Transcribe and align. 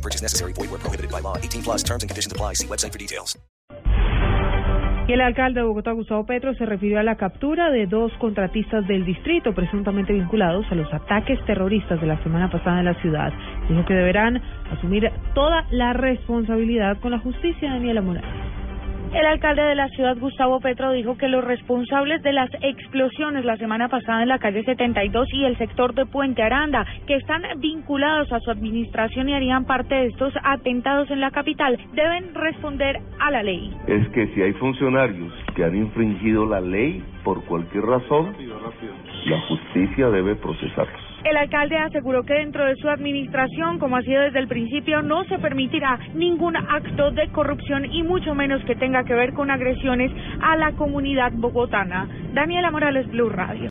No 0.00 0.02
purchase 0.02 0.22
necessary. 0.22 0.54
Void 0.54 0.70
where 0.70 0.80
prohibited 0.80 1.10
by 1.10 1.20
law. 1.20 1.36
18 1.36 1.62
plus 1.62 1.82
terms 1.82 2.02
and 2.02 2.08
conditions 2.08 2.32
apply. 2.32 2.54
See 2.54 2.66
website 2.66 2.92
for 2.92 2.98
details. 2.98 3.38
Y 5.08 5.12
el 5.12 5.20
alcalde 5.22 5.60
de 5.60 5.66
Bogotá, 5.66 5.90
Gustavo 5.90 6.24
Petro, 6.24 6.54
se 6.54 6.64
refirió 6.64 7.00
a 7.00 7.02
la 7.02 7.16
captura 7.16 7.70
de 7.70 7.86
dos 7.86 8.12
contratistas 8.20 8.86
del 8.86 9.04
distrito 9.04 9.52
presuntamente 9.52 10.12
vinculados 10.12 10.64
a 10.70 10.76
los 10.76 10.86
ataques 10.94 11.44
terroristas 11.46 12.00
de 12.00 12.06
la 12.06 12.22
semana 12.22 12.48
pasada 12.48 12.78
en 12.78 12.84
la 12.84 12.94
ciudad. 13.02 13.32
Dijo 13.68 13.84
que 13.86 13.94
deberán 13.94 14.40
asumir 14.70 15.10
toda 15.34 15.66
la 15.72 15.92
responsabilidad 15.94 16.98
con 17.00 17.10
la 17.10 17.18
justicia, 17.18 17.70
Daniela 17.70 18.02
Morales. 18.02 18.39
El 19.12 19.26
alcalde 19.26 19.62
de 19.62 19.74
la 19.74 19.88
ciudad, 19.88 20.16
Gustavo 20.18 20.60
Petro, 20.60 20.92
dijo 20.92 21.18
que 21.18 21.26
los 21.26 21.42
responsables 21.42 22.22
de 22.22 22.32
las 22.32 22.48
explosiones 22.62 23.44
la 23.44 23.56
semana 23.56 23.88
pasada 23.88 24.22
en 24.22 24.28
la 24.28 24.38
calle 24.38 24.62
72 24.62 25.26
y 25.32 25.44
el 25.44 25.58
sector 25.58 25.94
de 25.94 26.06
Puente 26.06 26.44
Aranda, 26.44 26.86
que 27.08 27.16
están 27.16 27.42
vinculados 27.58 28.32
a 28.32 28.38
su 28.38 28.52
administración 28.52 29.28
y 29.28 29.34
harían 29.34 29.64
parte 29.64 29.96
de 29.96 30.06
estos 30.06 30.32
atentados 30.44 31.10
en 31.10 31.20
la 31.20 31.32
capital, 31.32 31.76
deben 31.92 32.32
responder 32.34 33.00
a 33.18 33.32
la 33.32 33.42
ley. 33.42 33.74
Es 33.88 34.08
que 34.10 34.28
si 34.28 34.42
hay 34.42 34.52
funcionarios 34.52 35.32
que 35.56 35.64
han 35.64 35.76
infringido 35.76 36.46
la 36.46 36.60
ley 36.60 37.02
por 37.24 37.44
cualquier 37.46 37.82
razón, 37.82 38.36
la 39.26 39.40
justicia 39.48 40.08
debe 40.08 40.36
procesarlos. 40.36 41.09
El 41.24 41.36
alcalde 41.36 41.76
aseguró 41.76 42.22
que 42.22 42.32
dentro 42.32 42.64
de 42.64 42.76
su 42.76 42.88
administración, 42.88 43.78
como 43.78 43.96
ha 43.96 44.02
sido 44.02 44.22
desde 44.22 44.38
el 44.38 44.48
principio, 44.48 45.02
no 45.02 45.24
se 45.24 45.38
permitirá 45.38 45.98
ningún 46.14 46.56
acto 46.56 47.10
de 47.10 47.28
corrupción 47.28 47.84
y 47.84 48.02
mucho 48.02 48.34
menos 48.34 48.64
que 48.64 48.74
tenga 48.74 49.04
que 49.04 49.14
ver 49.14 49.34
con 49.34 49.50
agresiones 49.50 50.10
a 50.40 50.56
la 50.56 50.72
comunidad 50.72 51.32
bogotana. 51.32 52.08
Daniela 52.32 52.70
Morales, 52.70 53.06
Blue 53.10 53.28
Radio. 53.28 53.68